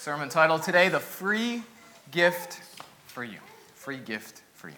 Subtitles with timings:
[0.00, 1.62] Sermon title today The Free
[2.10, 2.62] Gift
[3.04, 3.36] for You.
[3.74, 4.76] Free Gift for You.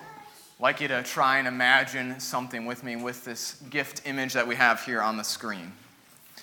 [0.00, 4.48] I'd like you to try and imagine something with me with this gift image that
[4.48, 5.70] we have here on the screen.
[6.36, 6.42] I'd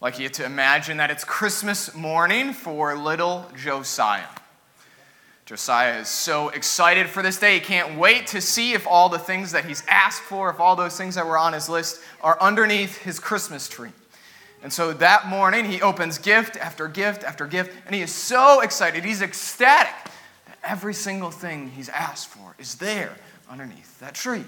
[0.00, 4.28] like you to imagine that it's Christmas morning for little Josiah.
[5.44, 7.54] Josiah is so excited for this day.
[7.54, 10.76] He can't wait to see if all the things that he's asked for, if all
[10.76, 13.90] those things that were on his list, are underneath his Christmas tree.
[14.62, 18.60] And so that morning, he opens gift after gift after gift, and he is so
[18.60, 19.04] excited.
[19.04, 19.92] He's ecstatic
[20.46, 23.16] that every single thing he's asked for is there
[23.50, 24.44] underneath that tree.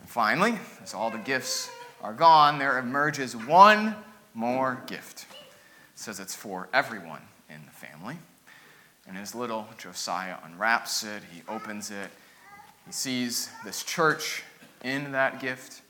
[0.00, 1.70] And finally, as all the gifts
[2.02, 3.94] are gone, there emerges one
[4.34, 5.26] more gift.
[5.30, 8.16] It says it's for everyone in the family.
[9.06, 12.10] And as little Josiah unwraps it, he opens it,
[12.86, 14.42] he sees this church
[14.82, 15.82] in that gift,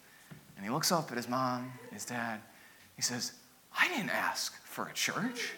[0.56, 2.40] and he looks up at his mom, his dad,
[2.96, 3.32] he says,
[3.78, 5.52] I didn't ask for a church.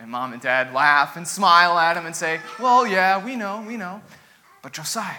[0.00, 3.64] And mom and dad laugh and smile at him and say, Well, yeah, we know,
[3.66, 4.00] we know.
[4.62, 5.14] But Josiah,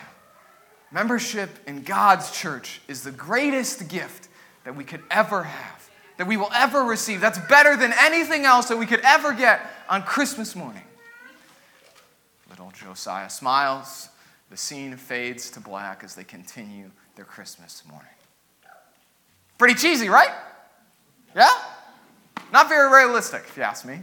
[0.91, 4.29] membership in God's church is the greatest gift
[4.63, 7.19] that we could ever have, that we will ever receive.
[7.19, 10.83] That's better than anything else that we could ever get on Christmas morning.
[12.49, 14.09] Little Josiah smiles.
[14.49, 18.07] The scene fades to black as they continue their Christmas morning.
[19.57, 20.31] Pretty cheesy, right?
[21.35, 21.49] Yeah?
[22.51, 23.99] Not very realistic, if you ask me.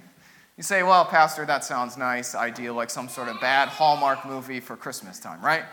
[0.57, 4.61] You say, well, Pastor, that sounds nice, ideal, like some sort of bad Hallmark movie
[4.61, 5.65] for Christmas time, right?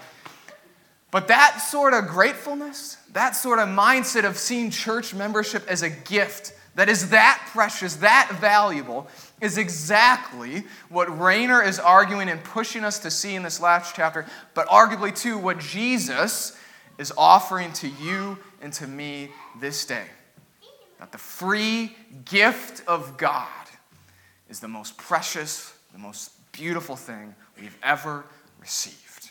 [1.09, 5.89] But that sort of gratefulness, that sort of mindset of seeing church membership as a
[5.89, 9.07] gift that is that precious, that valuable,
[9.39, 14.25] is exactly what Rainer is arguing and pushing us to see in this last chapter,
[14.55, 16.57] but arguably, too, what Jesus
[16.97, 20.07] is offering to you and to me this day
[21.03, 23.49] that the free gift of God
[24.47, 28.23] is the most precious, the most beautiful thing we've ever
[28.61, 29.29] received.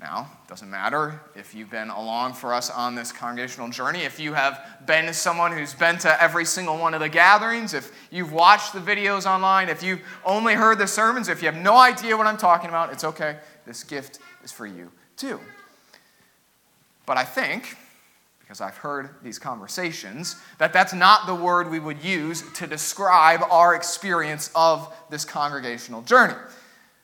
[0.00, 4.34] Now, doesn't matter if you've been along for us on this congregational journey, if you
[4.34, 8.74] have been someone who's been to every single one of the gatherings, if you've watched
[8.74, 12.28] the videos online, if you've only heard the sermons, if you have no idea what
[12.28, 13.38] I'm talking about, it's okay.
[13.66, 15.40] This gift is for you too.
[17.04, 17.76] But I think
[18.48, 23.42] because I've heard these conversations, that that's not the word we would use to describe
[23.50, 26.32] our experience of this congregational journey.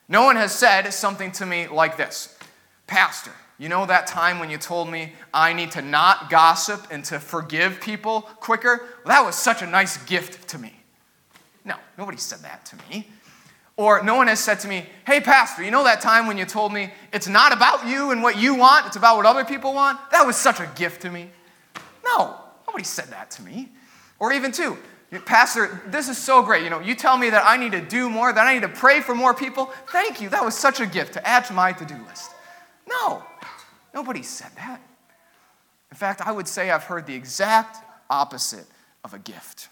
[0.08, 2.38] No one has said something to me like this
[2.86, 7.04] Pastor, you know that time when you told me I need to not gossip and
[7.06, 8.80] to forgive people quicker?
[9.04, 10.72] Well, that was such a nice gift to me.
[11.62, 13.06] No, nobody said that to me.
[13.76, 16.44] Or no one has said to me, Hey, Pastor, you know that time when you
[16.44, 19.74] told me it's not about you and what you want, it's about what other people
[19.74, 19.98] want?
[20.12, 21.30] That was such a gift to me.
[22.04, 22.36] No,
[22.66, 23.70] nobody said that to me.
[24.20, 24.78] Or even, too,
[25.24, 26.62] Pastor, this is so great.
[26.62, 28.68] You know, you tell me that I need to do more, that I need to
[28.68, 29.66] pray for more people.
[29.88, 30.28] Thank you.
[30.28, 32.30] That was such a gift to add to my to do list.
[32.88, 33.22] No,
[33.92, 34.80] nobody said that.
[35.90, 37.78] In fact, I would say I've heard the exact
[38.10, 38.66] opposite
[39.04, 39.68] of a gift.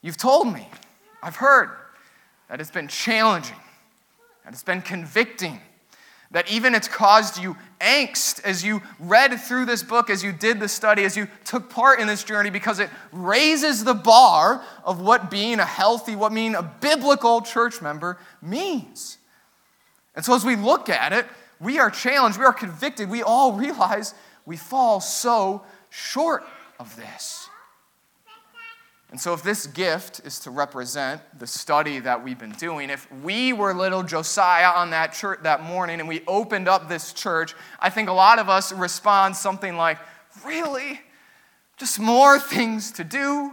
[0.00, 0.68] You've told me,
[1.22, 1.70] I've heard
[2.48, 3.56] that it's been challenging,
[4.44, 5.60] that it's been convicting,
[6.30, 10.58] that even it's caused you angst as you read through this book, as you did
[10.58, 15.00] the study, as you took part in this journey, because it raises the bar of
[15.00, 19.18] what being a healthy, what being a biblical church member means.
[20.14, 21.26] And so as we look at it,
[21.60, 24.14] we are challenged, we are convicted, we all realize
[24.44, 26.44] we fall so short
[26.78, 27.45] of this.
[29.10, 33.10] And so, if this gift is to represent the study that we've been doing, if
[33.22, 37.54] we were little Josiah on that church that morning and we opened up this church,
[37.78, 39.98] I think a lot of us respond something like,
[40.44, 41.00] Really?
[41.76, 43.52] Just more things to do,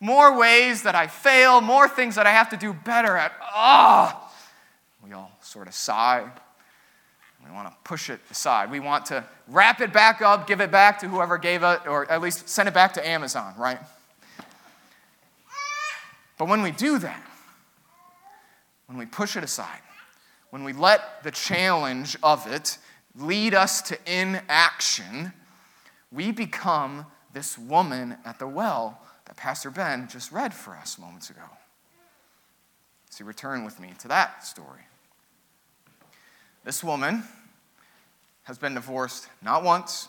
[0.00, 3.32] more ways that I fail, more things that I have to do better at.
[3.42, 4.22] Ah!
[4.22, 4.32] Oh.
[5.04, 6.28] We all sort of sigh.
[7.44, 8.72] We want to push it aside.
[8.72, 12.10] We want to wrap it back up, give it back to whoever gave it, or
[12.10, 13.78] at least send it back to Amazon, right?
[16.38, 17.22] But when we do that,
[18.86, 19.80] when we push it aside,
[20.50, 22.78] when we let the challenge of it
[23.14, 25.32] lead us to inaction,
[26.12, 31.30] we become this woman at the well that Pastor Ben just read for us moments
[31.30, 31.42] ago.
[33.10, 34.82] So return with me to that story.
[36.64, 37.22] This woman
[38.44, 40.08] has been divorced not once,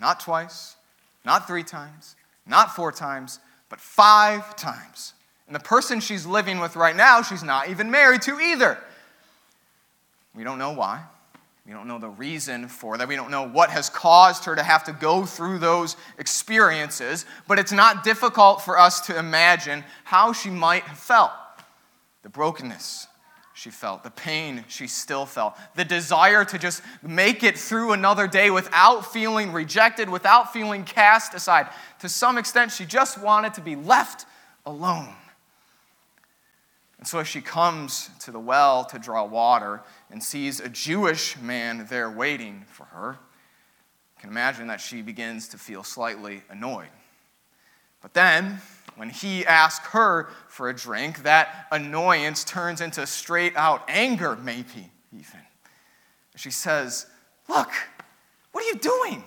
[0.00, 0.76] not twice,
[1.24, 2.16] not three times,
[2.46, 5.14] not four times, but five times.
[5.48, 8.78] And the person she's living with right now, she's not even married to either.
[10.34, 11.02] We don't know why.
[11.66, 13.08] We don't know the reason for that.
[13.08, 17.58] We don't know what has caused her to have to go through those experiences, but
[17.58, 21.32] it's not difficult for us to imagine how she might have felt.
[22.22, 23.06] The brokenness
[23.54, 28.26] she felt, the pain she still felt, the desire to just make it through another
[28.26, 31.68] day without feeling rejected, without feeling cast aside.
[32.00, 34.26] To some extent, she just wanted to be left
[34.64, 35.14] alone.
[36.98, 41.38] And so as she comes to the well to draw water and sees a Jewish
[41.38, 43.18] man there waiting for her,
[44.16, 46.88] you can imagine that she begins to feel slightly annoyed.
[48.02, 48.58] But then,
[48.96, 54.90] when he asks her for a drink, that annoyance turns into straight out anger, maybe
[55.12, 55.40] even.
[56.34, 57.06] She says,
[57.48, 57.70] Look,
[58.52, 59.24] what are you doing?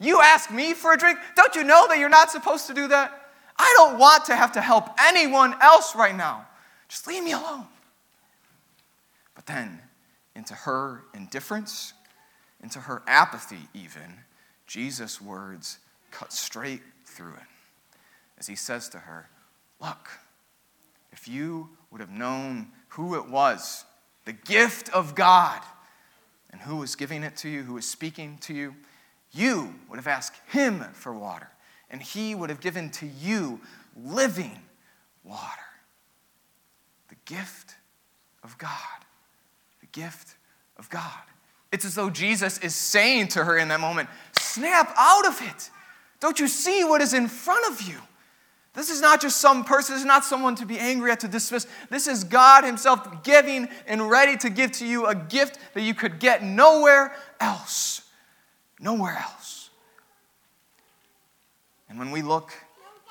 [0.00, 1.18] You ask me for a drink?
[1.36, 3.30] Don't you know that you're not supposed to do that?
[3.56, 6.46] I don't want to have to help anyone else right now.
[6.92, 7.64] Just leave me alone.
[9.34, 9.80] But then,
[10.36, 11.94] into her indifference,
[12.62, 14.18] into her apathy, even,
[14.66, 15.78] Jesus' words
[16.10, 17.48] cut straight through it
[18.36, 19.30] as he says to her,
[19.80, 20.10] Look,
[21.12, 23.86] if you would have known who it was,
[24.26, 25.62] the gift of God,
[26.50, 28.74] and who was giving it to you, who was speaking to you,
[29.32, 31.48] you would have asked him for water,
[31.90, 33.62] and he would have given to you
[33.96, 34.58] living
[35.24, 35.62] water
[37.24, 37.76] gift
[38.42, 38.70] of God.
[39.80, 40.36] The gift
[40.76, 41.20] of God.
[41.70, 44.08] It's as though Jesus is saying to her in that moment,
[44.38, 45.70] Snap out of it.
[46.20, 47.96] Don't you see what is in front of you?
[48.74, 51.28] This is not just some person, this is not someone to be angry at, to
[51.28, 51.66] dismiss.
[51.90, 55.94] This is God Himself giving and ready to give to you a gift that you
[55.94, 58.02] could get nowhere else.
[58.80, 59.70] Nowhere else.
[61.88, 62.52] And when we look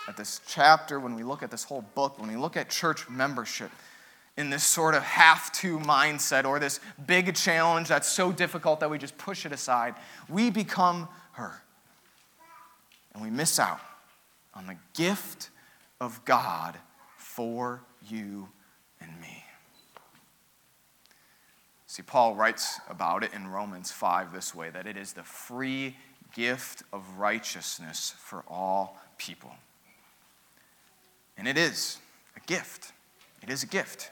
[0.07, 3.07] at this chapter, when we look at this whole book, when we look at church
[3.07, 3.69] membership,
[4.41, 8.89] in this sort of have to mindset or this big challenge that's so difficult that
[8.89, 9.95] we just push it aside,
[10.27, 11.61] we become her.
[13.13, 13.79] And we miss out
[14.53, 15.49] on the gift
[16.01, 16.77] of God
[17.17, 18.49] for you
[18.99, 19.45] and me.
[21.87, 25.97] See, Paul writes about it in Romans 5 this way that it is the free
[26.33, 29.51] gift of righteousness for all people.
[31.37, 31.97] And it is
[32.35, 32.93] a gift.
[33.41, 34.11] It is a gift.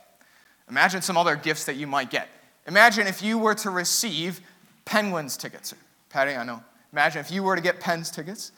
[0.69, 2.29] Imagine some other gifts that you might get.
[2.67, 4.41] Imagine if you were to receive
[4.85, 5.73] Penguins tickets.
[6.09, 6.63] Patty, I know.
[6.93, 8.51] Imagine if you were to get Pens tickets.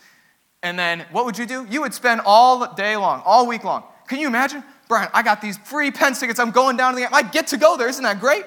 [0.63, 1.66] And then what would you do?
[1.69, 3.84] You would spend all day long, all week long.
[4.08, 4.63] Can you imagine?
[4.88, 6.40] Brian, I got these free Pens tickets.
[6.40, 7.13] I'm going down to the game.
[7.13, 7.88] I get to go there.
[7.88, 8.44] Isn't that great?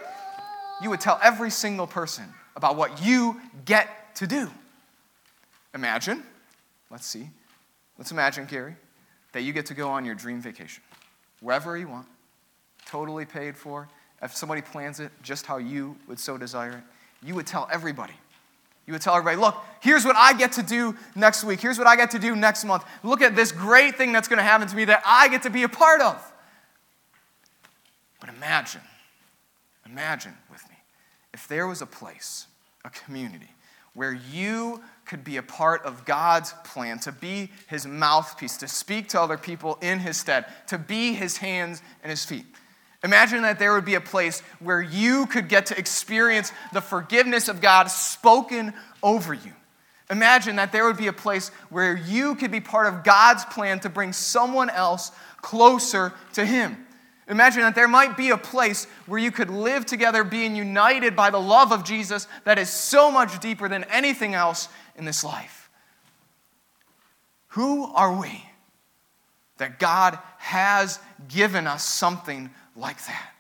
[0.83, 2.25] You would tell every single person
[2.57, 4.51] about what you get to do.
[5.75, 6.23] Imagine,
[6.91, 7.31] let's see,
[7.99, 8.77] let's imagine, Gary,
[9.33, 10.83] that you get to go on your dream vacation,
[11.41, 12.07] wherever you want
[12.95, 13.89] totally paid for,
[14.23, 18.13] if somebody plans it just how you would so desire it, you would tell everybody.
[18.87, 21.61] You would tell everybody, look, here's what I get to do next week.
[21.61, 22.85] Here's what I get to do next month.
[23.03, 25.51] Look at this great thing that's going to happen to me that I get to
[25.51, 26.33] be a part of.
[28.21, 28.83] But imagine,
[29.85, 30.77] imagine with me,
[31.33, 32.47] if there was a place,
[32.85, 33.51] a community,
[33.95, 39.09] where you could be a part of God's plan, to be his mouthpiece, to speak
[39.09, 42.47] to other people in his stead, to be his hands and his feet.
[43.05, 47.49] Imagine that there would be a place where you could get to experience the forgiveness
[47.49, 48.73] of God spoken
[49.03, 49.53] over you.
[50.11, 53.79] Imagine that there would be a place where you could be part of God's plan
[53.81, 55.13] to bring someone else
[55.43, 56.79] closer to Him.
[57.29, 61.29] Imagine that there might be a place where you could live together being united by
[61.29, 65.69] the love of Jesus that is so much deeper than anything else in this life.
[67.49, 68.45] Who are we
[69.59, 70.99] that God has
[71.29, 73.31] given us something like that?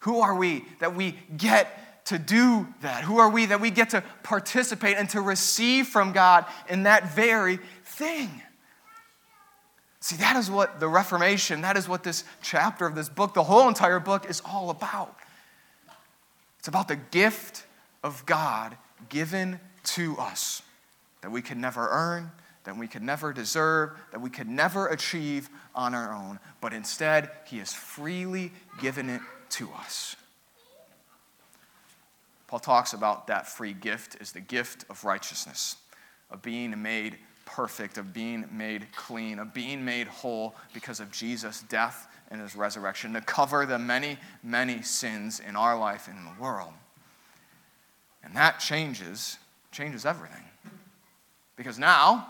[0.00, 3.04] Who are we that we get to do that?
[3.04, 7.14] Who are we that we get to participate and to receive from God in that
[7.14, 8.42] very thing?
[10.00, 13.44] See, that is what the Reformation, that is what this chapter of this book, the
[13.44, 15.16] whole entire book, is all about.
[16.58, 17.64] It's about the gift
[18.02, 18.76] of God
[19.08, 20.60] given to us
[21.22, 22.30] that we can never earn,
[22.64, 27.30] that we could never deserve, that we could never achieve on our own, but instead,
[27.46, 30.16] He has freely given it to us.
[32.46, 35.76] Paul talks about that free gift as the gift of righteousness,
[36.30, 41.62] of being made perfect, of being made clean, of being made whole because of Jesus'
[41.62, 46.24] death and his resurrection to cover the many, many sins in our life and in
[46.24, 46.72] the world.
[48.22, 49.38] And that changes,
[49.70, 50.42] changes everything.
[51.56, 52.26] Because now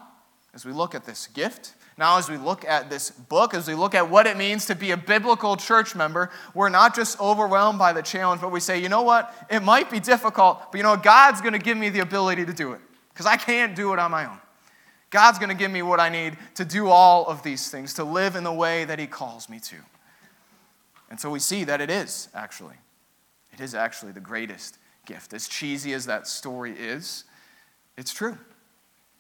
[0.54, 3.75] as we look at this gift, now as we look at this book, as we
[3.75, 7.78] look at what it means to be a biblical church member, we're not just overwhelmed
[7.78, 9.34] by the challenge, but we say, you know what?
[9.50, 12.52] It might be difficult, but you know, God's going to give me the ability to
[12.52, 12.80] do it
[13.12, 14.38] because I can't do it on my own.
[15.11, 18.04] God's going to give me what I need to do all of these things, to
[18.04, 19.76] live in the way that He calls me to.
[21.11, 22.76] And so we see that it is actually.
[23.52, 25.32] It is actually the greatest gift.
[25.32, 27.25] As cheesy as that story is,
[27.96, 28.37] it's true.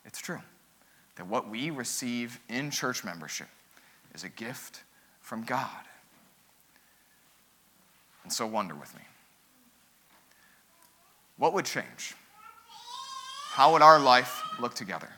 [0.04, 0.40] It's true
[1.16, 3.48] that what we receive in church membership
[4.14, 4.82] is a gift
[5.20, 5.68] from God.
[8.22, 9.02] And so wonder with me
[11.36, 12.14] what would change?
[13.50, 15.08] How would our life look together?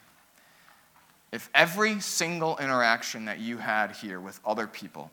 [1.33, 5.11] If every single interaction that you had here with other people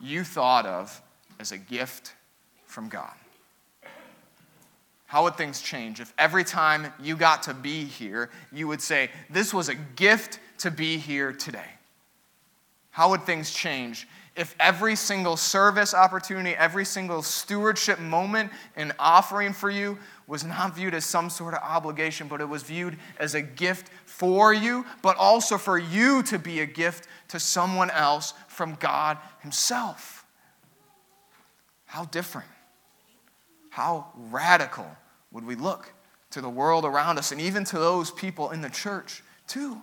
[0.00, 1.02] you thought of
[1.38, 2.14] as a gift
[2.66, 3.14] from God,
[5.16, 9.08] how would things change if every time you got to be here, you would say,
[9.30, 11.70] This was a gift to be here today?
[12.90, 14.06] How would things change
[14.36, 19.96] if every single service opportunity, every single stewardship moment and offering for you
[20.26, 23.88] was not viewed as some sort of obligation, but it was viewed as a gift
[24.04, 29.16] for you, but also for you to be a gift to someone else from God
[29.40, 30.26] Himself?
[31.86, 32.48] How different,
[33.70, 34.86] how radical
[35.36, 35.92] would we look
[36.30, 39.76] to the world around us and even to those people in the church, too?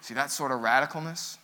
[0.00, 1.36] See, that sort of radicalness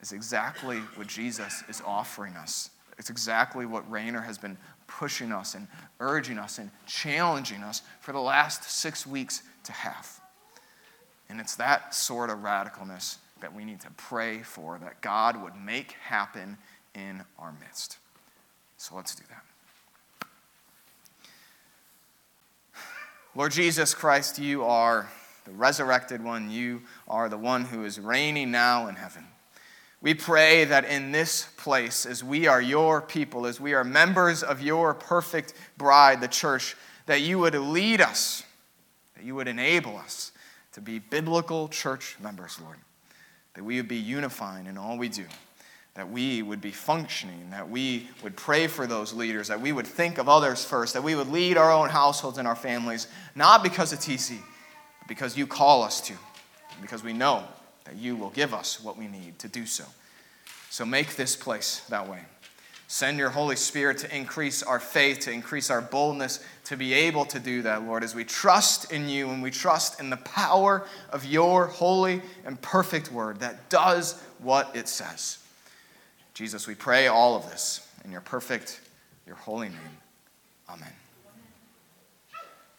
[0.00, 2.70] is exactly what Jesus is offering us.
[2.96, 5.66] It's exactly what Rainer has been pushing us and
[5.98, 10.20] urging us and challenging us for the last six weeks to have.
[11.28, 15.56] And it's that sort of radicalness that we need to pray for, that God would
[15.56, 16.56] make happen
[16.94, 17.98] in our midst.
[18.76, 19.42] So let's do that.
[23.36, 25.10] Lord Jesus Christ, you are
[25.44, 26.52] the resurrected one.
[26.52, 29.26] You are the one who is reigning now in heaven.
[30.00, 34.44] We pray that in this place, as we are your people, as we are members
[34.44, 36.76] of your perfect bride, the church,
[37.06, 38.44] that you would lead us,
[39.16, 40.30] that you would enable us
[40.72, 42.76] to be biblical church members, Lord.
[43.54, 45.24] That we would be unifying in all we do,
[45.94, 49.86] that we would be functioning, that we would pray for those leaders, that we would
[49.86, 53.62] think of others first, that we would lead our own households and our families, not
[53.62, 54.40] because it's easy,
[54.98, 56.14] but because you call us to,
[56.82, 57.44] because we know
[57.84, 59.84] that you will give us what we need to do so.
[60.68, 62.20] So make this place that way.
[62.88, 67.24] Send your Holy Spirit to increase our faith, to increase our boldness, to be able
[67.26, 70.86] to do that, Lord, as we trust in you and we trust in the power
[71.10, 75.38] of your holy and perfect word that does what it says.
[76.34, 78.80] Jesus, we pray all of this in your perfect,
[79.24, 79.78] your holy name.
[80.68, 80.92] Amen.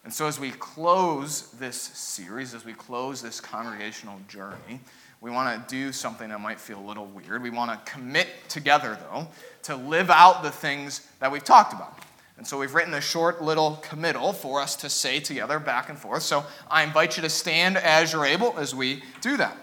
[0.04, 4.82] And so, as we close this series, as we close this congregational journey,
[5.22, 7.42] we want to do something that might feel a little weird.
[7.42, 9.28] We want to commit together, though,
[9.64, 11.98] to live out the things that we've talked about.
[12.38, 15.98] And so we've written a short little committal for us to say together back and
[15.98, 16.24] forth.
[16.24, 19.58] So I invite you to stand as you're able as we do that.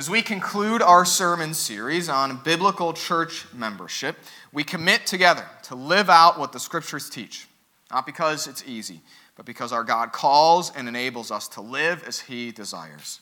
[0.00, 4.16] As we conclude our sermon series on biblical church membership,
[4.50, 7.46] we commit together to live out what the scriptures teach,
[7.90, 9.02] not because it's easy,
[9.36, 13.20] but because our God calls and enables us to live as He desires.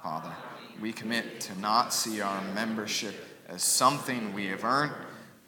[0.00, 0.30] Father,
[0.80, 3.16] we commit to not see our membership
[3.48, 4.92] as something we have earned,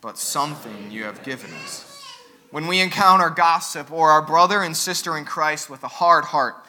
[0.01, 2.05] but something you have given us.
[2.51, 6.66] When we encounter gossip or our brother and sister in Christ with a hard heart,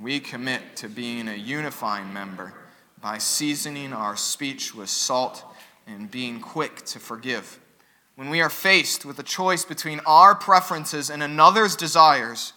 [0.00, 2.54] we commit to being a unifying member
[3.00, 5.44] by seasoning our speech with salt
[5.86, 7.58] and being quick to forgive.
[8.14, 12.52] When we are faced with a choice between our preferences and another's desires,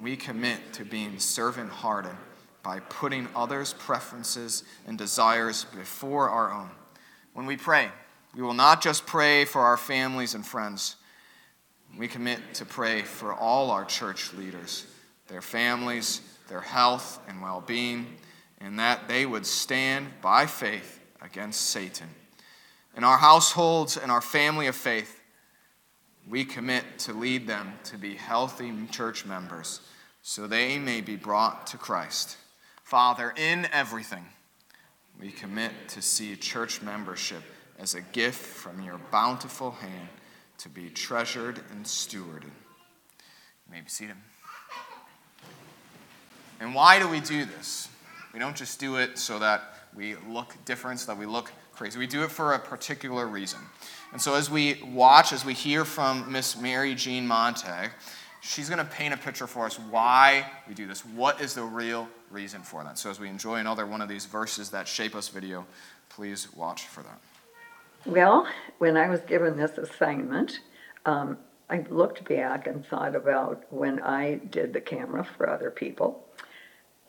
[0.00, 2.16] we commit to being servant hearted
[2.62, 6.70] by putting others' preferences and desires before our own.
[7.32, 7.88] When we pray,
[8.34, 10.96] we will not just pray for our families and friends.
[11.98, 14.86] We commit to pray for all our church leaders,
[15.26, 18.18] their families, their health and well being,
[18.60, 22.08] and that they would stand by faith against Satan.
[22.96, 25.20] In our households and our family of faith,
[26.28, 29.80] we commit to lead them to be healthy church members
[30.22, 32.36] so they may be brought to Christ.
[32.84, 34.24] Father, in everything,
[35.18, 37.42] we commit to see church membership
[37.78, 40.08] as a gift from your bountiful hand
[40.58, 42.44] to be treasured and stewarded.
[42.44, 44.16] You may be seated.
[46.60, 47.88] And why do we do this?
[48.34, 51.98] We don't just do it so that we look different, so that we look crazy.
[51.98, 53.60] We do it for a particular reason.
[54.12, 57.90] And so as we watch, as we hear from Miss Mary Jean Montag,
[58.42, 61.04] she's going to paint a picture for us why we do this.
[61.04, 62.98] What is the real reason for that?
[62.98, 65.66] So as we enjoy another one of these verses that shape us video,
[66.10, 67.18] please watch for that.
[68.04, 68.46] Well,
[68.78, 70.60] when I was given this assignment,
[71.06, 71.38] um,
[71.70, 76.26] I looked back and thought about when I did the camera for other people.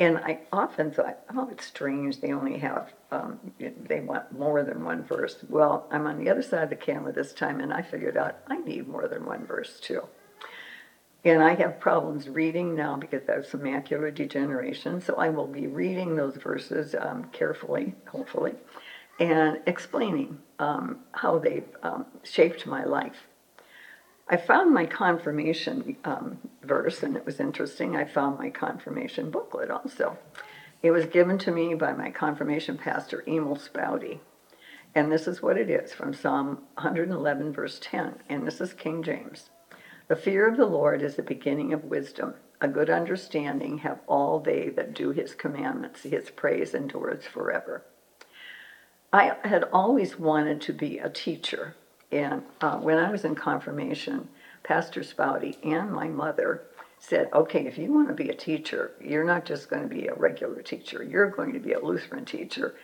[0.01, 4.83] And I often thought, oh, it's strange, they only have, um, they want more than
[4.83, 5.35] one verse.
[5.47, 8.39] Well, I'm on the other side of the camera this time, and I figured out
[8.47, 10.01] I need more than one verse too.
[11.23, 15.45] And I have problems reading now because I have some macular degeneration, so I will
[15.45, 18.55] be reading those verses um, carefully, hopefully,
[19.19, 23.27] and explaining um, how they've um, shaped my life.
[24.27, 27.95] I found my confirmation um, verse, and it was interesting.
[27.95, 30.17] I found my confirmation booklet also.
[30.81, 34.19] It was given to me by my confirmation pastor, Emil Spouty.
[34.95, 38.15] And this is what it is from Psalm 111, verse 10.
[38.29, 39.49] And this is King James.
[40.07, 42.33] The fear of the Lord is the beginning of wisdom.
[42.59, 46.03] A good understanding have all they that do his commandments.
[46.03, 47.83] His praise endures forever.
[49.13, 51.75] I had always wanted to be a teacher.
[52.11, 54.27] And uh, when I was in confirmation,
[54.63, 56.63] Pastor Spouty and my mother
[56.99, 60.07] said, okay, if you want to be a teacher, you're not just going to be
[60.07, 62.75] a regular teacher, you're going to be a Lutheran teacher.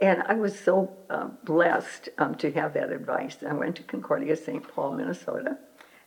[0.00, 3.38] And I was so uh, blessed um, to have that advice.
[3.48, 4.66] I went to Concordia St.
[4.66, 5.56] Paul, Minnesota,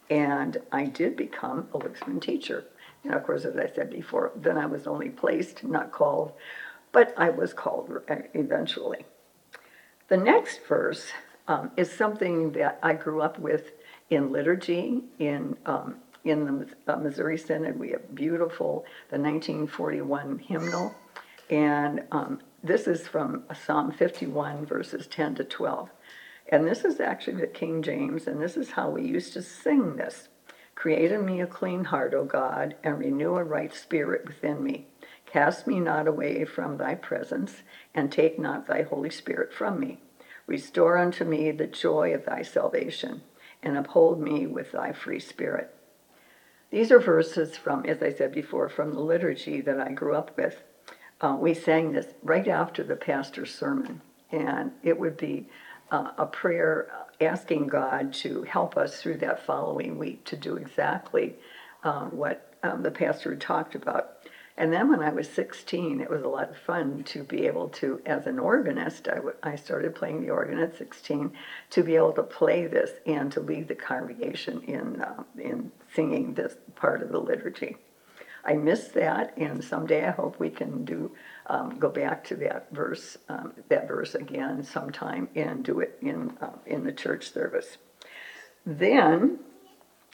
[0.09, 2.65] and I did become a Lutheran teacher.
[3.03, 6.33] And of course, as I said before, then I was only placed, not called,
[6.91, 7.89] but I was called
[8.33, 9.05] eventually.
[10.09, 11.07] The next verse
[11.48, 13.72] um, is something that I grew up with
[14.10, 17.80] in liturgy, in, um, in the uh, Missouri Synod.
[17.80, 20.94] We have beautiful, the 1941 hymnal.
[21.50, 25.89] And um, this is from Psalm 51, verses 10 to 12.
[26.50, 29.98] And this is actually the King James, and this is how we used to sing
[29.98, 30.30] this.
[30.75, 34.88] Create in me a clean heart, O God, and renew a right spirit within me.
[35.25, 37.63] Cast me not away from thy presence,
[37.94, 40.00] and take not thy Holy Spirit from me.
[40.48, 43.22] Restore unto me the joy of thy salvation,
[43.62, 45.74] and uphold me with thy free spirit.
[46.72, 50.36] These are verses from, as I said before, from the liturgy that I grew up
[50.38, 50.63] with.
[51.22, 55.50] Uh, we sang this right after the pastor's sermon, and it would be
[55.92, 61.36] uh, a prayer asking God to help us through that following week to do exactly
[61.83, 64.17] uh, what um, the pastor had talked about.
[64.57, 67.70] And then when I was 16, it was a lot of fun to be able
[67.70, 71.31] to, as an organist, I, w- I started playing the organ at 16,
[71.70, 76.33] to be able to play this and to lead the congregation in, uh, in singing
[76.33, 77.77] this part of the liturgy.
[78.43, 81.11] I miss that, and someday I hope we can do
[81.48, 86.37] um, go back to that verse, um, that verse again sometime, and do it in
[86.41, 87.77] uh, in the church service.
[88.65, 89.39] Then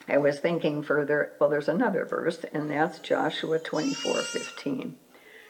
[0.07, 4.97] I was thinking further, well, there's another verse, and that's Joshua 24 15.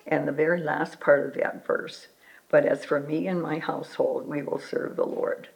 [0.06, 2.08] And the very last part of that verse,
[2.50, 5.48] but as for me and my household, we will serve the Lord.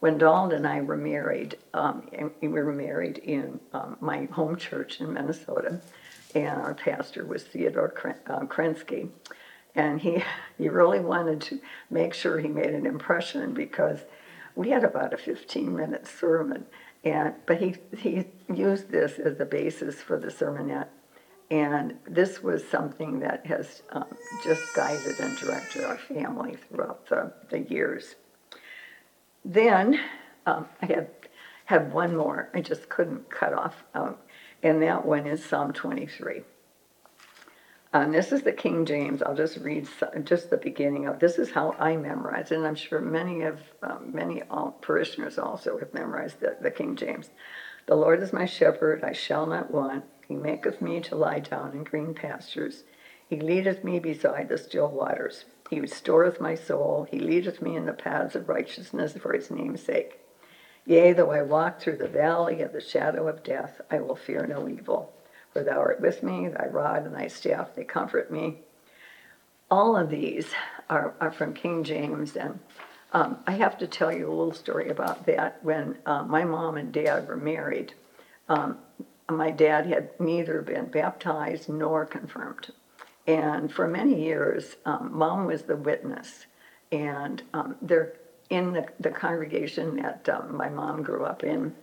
[0.00, 2.08] When Donald and I were married, um,
[2.40, 5.80] we were married in um, my home church in Minnesota,
[6.34, 7.94] and our pastor was Theodore
[8.26, 9.08] uh, Krensky.
[9.74, 10.22] And he,
[10.58, 11.60] he really wanted to
[11.90, 14.00] make sure he made an impression because
[14.54, 16.66] we had about a 15 minute sermon
[17.04, 20.88] and, but he, he used this as the basis for the sermonette.
[21.50, 24.04] And this was something that has um,
[24.44, 28.16] just guided and directed our family throughout the, the years.
[29.44, 29.98] Then
[30.44, 31.10] um, I had,
[31.64, 34.16] had one more, I just couldn't cut off, um,
[34.62, 36.42] and that one is Psalm 23.
[37.92, 39.22] And this is the King James.
[39.22, 39.88] I'll just read
[40.24, 44.12] just the beginning of this is how I memorized, and I'm sure many of um,
[44.14, 44.42] many
[44.82, 47.32] parishioners also have memorized the, the King James.
[47.86, 50.06] The Lord is my shepherd; I shall not want.
[50.28, 52.84] He maketh me to lie down in green pastures.
[53.26, 55.46] He leadeth me beside the still waters.
[55.70, 57.06] He restoreth my soul.
[57.10, 60.20] He leadeth me in the paths of righteousness for his name's sake.
[60.86, 64.46] Yea, though I walk through the valley of the shadow of death, I will fear
[64.46, 65.10] no evil
[65.58, 68.58] for thou art with me, thy rod and thy staff, they comfort me.
[69.68, 70.46] All of these
[70.88, 72.60] are, are from King James, and
[73.12, 75.58] um, I have to tell you a little story about that.
[75.64, 77.92] When uh, my mom and dad were married,
[78.48, 78.78] um,
[79.28, 82.68] my dad had neither been baptized nor confirmed.
[83.26, 86.46] And for many years, um, mom was the witness.
[86.92, 88.14] And um, there,
[88.48, 91.74] in the, the congregation that um, my mom grew up in,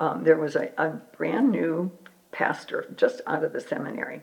[0.00, 1.92] um, there was a, a brand new
[2.30, 4.22] pastor just out of the seminary.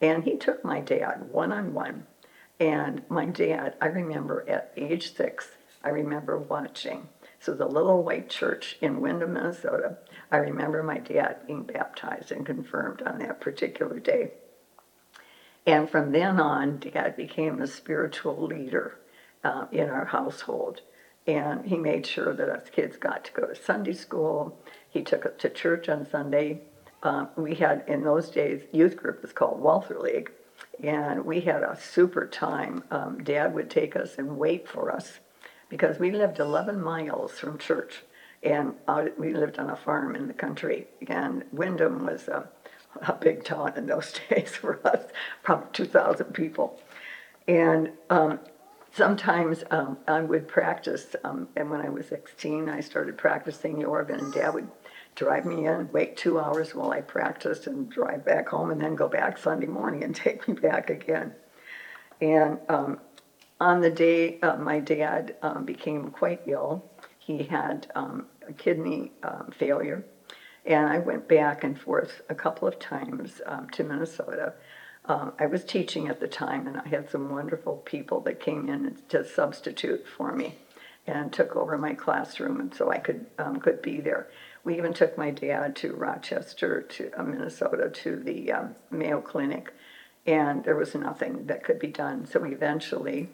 [0.00, 2.06] And he took my dad one on one.
[2.58, 5.48] And my dad, I remember at age six,
[5.82, 7.08] I remember watching.
[7.38, 9.98] So the little white church in Windom, Minnesota,
[10.32, 14.32] I remember my dad being baptized and confirmed on that particular day.
[15.66, 18.98] And from then on, dad became a spiritual leader
[19.44, 20.80] uh, in our household.
[21.26, 24.60] And he made sure that us kids got to go to Sunday school.
[24.88, 26.62] He took us to church on Sunday.
[27.06, 30.32] Um, we had, in those days, youth group was called Walther League.
[30.82, 32.82] And we had a super time.
[32.90, 35.20] Um, Dad would take us and wait for us
[35.68, 38.02] because we lived 11 miles from church.
[38.42, 40.88] And out, we lived on a farm in the country.
[41.06, 42.48] And Windom was a,
[43.06, 45.04] a big town in those days for us,
[45.44, 46.80] probably 2,000 people.
[47.46, 48.40] And um,
[48.92, 53.84] sometimes um, I would practice, um, and when I was 16, I started practicing the
[53.84, 54.68] organ, and Dad would
[55.16, 58.94] drive me in, wait two hours while I practiced, and drive back home, and then
[58.94, 61.34] go back Sunday morning and take me back again.
[62.20, 63.00] And um,
[63.60, 66.84] on the day uh, my dad um, became quite ill,
[67.18, 70.04] he had um, a kidney um, failure,
[70.64, 74.54] and I went back and forth a couple of times um, to Minnesota
[75.08, 78.68] um, I was teaching at the time, and I had some wonderful people that came
[78.68, 80.56] in to substitute for me
[81.06, 84.28] and took over my classroom, and so I could um, could be there.
[84.66, 89.72] We even took my dad to Rochester, to uh, Minnesota, to the um, Mayo Clinic,
[90.26, 92.26] and there was nothing that could be done.
[92.26, 93.28] So eventually,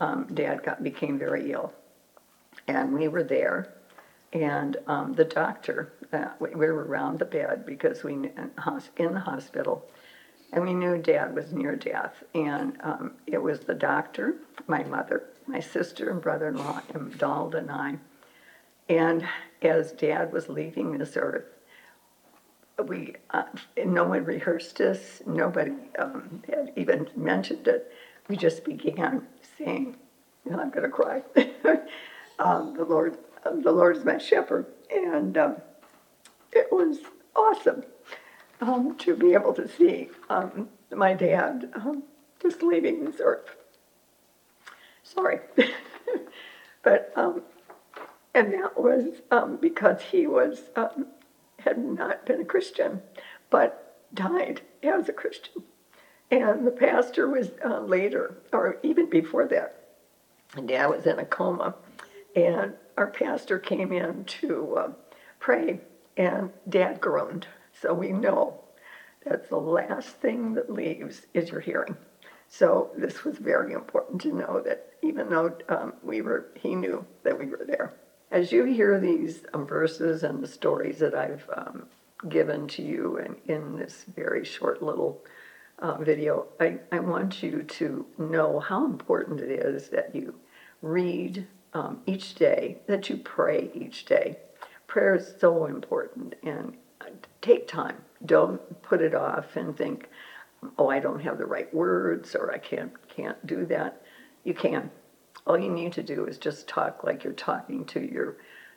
[0.00, 1.74] um, Dad got became very ill,
[2.66, 3.74] and we were there,
[4.32, 9.20] and um, the doctor, uh, we, we were around the bed because we in the
[9.20, 9.86] hospital
[10.52, 12.24] and we knew dad was near death.
[12.34, 17.16] And um, it was the doctor, my mother, my sister and brother in law, and
[17.18, 17.98] Donald and I.
[18.90, 19.24] And
[19.62, 21.44] as dad was leaving this earth,
[22.88, 23.44] we uh,
[23.86, 27.92] no one rehearsed this, nobody um, had even mentioned it.
[28.26, 29.96] We just began saying,
[30.44, 31.22] you I'm going to cry.
[32.40, 34.66] um, the Lord, the Lord is my shepherd.
[34.90, 35.56] And um,
[36.50, 36.98] it was
[37.36, 37.84] awesome
[38.60, 42.02] um, to be able to see um, my dad um,
[42.42, 43.54] just leaving this earth.
[45.04, 45.38] Sorry.
[46.82, 47.42] but, um,
[48.40, 51.08] and that was um, because he was, um,
[51.58, 53.02] had not been a Christian,
[53.50, 55.62] but died as a Christian.
[56.30, 59.74] And the pastor was uh, later, or even before that,
[60.56, 61.74] and dad was in a coma,
[62.34, 64.92] and our pastor came in to uh,
[65.38, 65.80] pray,
[66.16, 68.54] and dad groaned so we know
[69.26, 71.96] that the last thing that leaves is your hearing.
[72.48, 77.04] So this was very important to know that even though um, we were, he knew
[77.22, 77.92] that we were there.
[78.30, 81.86] As you hear these verses and the stories that I've um,
[82.28, 85.24] given to you in, in this very short little
[85.80, 90.34] uh, video, I, I want you to know how important it is that you
[90.80, 94.38] read um, each day, that you pray each day.
[94.86, 96.76] Prayer is so important, and
[97.42, 97.96] take time.
[98.26, 100.08] Don't put it off and think,
[100.78, 104.02] oh, I don't have the right words or I can't can't do that.
[104.44, 104.90] You can.
[105.46, 108.36] All you need to do is just talk like you're talking to your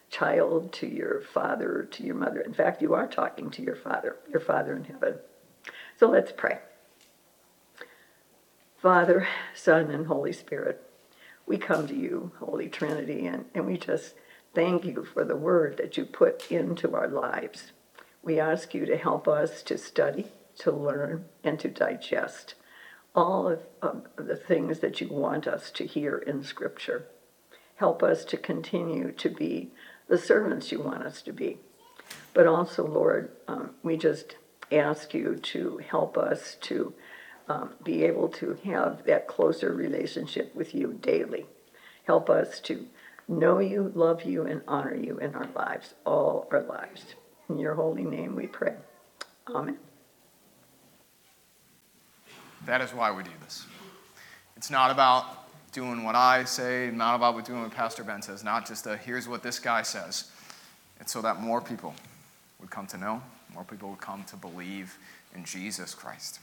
[0.10, 2.40] child, to your father, to your mother.
[2.40, 5.16] In fact, you are talking to your father, your father in heaven.
[5.98, 6.60] So let's pray.
[8.82, 10.82] Father, Son, and Holy Spirit,
[11.46, 14.14] we come to you, Holy Trinity, and, and we just
[14.54, 17.72] thank you for the word that you put into our lives.
[18.22, 20.28] We ask you to help us to study,
[20.60, 22.56] to learn, and to digest
[23.16, 27.08] all of, of the things that you want us to hear in Scripture.
[27.76, 29.72] Help us to continue to be
[30.08, 31.58] the servants you want us to be.
[32.34, 34.36] But also, Lord, um, we just
[34.72, 36.94] ask you to help us to
[37.48, 41.46] um, be able to have that closer relationship with you daily.
[42.06, 42.88] Help us to
[43.28, 47.16] know you, love you, and honor you in our lives, all our lives.
[47.50, 48.76] In your holy name we pray.
[49.48, 49.78] Amen.
[52.66, 53.66] That is why we do this.
[54.56, 55.26] It's not about
[55.74, 59.28] doing what I say, not about doing what Pastor Ben says, not just a here's
[59.28, 60.32] what this guy says.
[61.00, 61.94] It's so that more people
[62.62, 63.22] would come to know,
[63.54, 64.98] more people would come to believe
[65.36, 66.40] in Jesus Christ.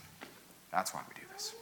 [0.70, 1.54] That's why we do this.